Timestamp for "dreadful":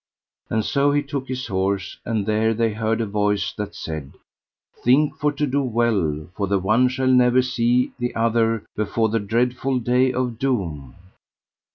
9.19-9.77